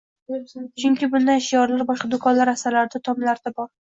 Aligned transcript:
Chunki 0.83 1.09
bunday 1.11 1.43
shiorlar 1.47 1.83
boshqa 1.89 2.09
do‘konlar 2.13 2.49
rastalarida, 2.51 3.03
tomlarda 3.09 3.55
bor 3.61 3.71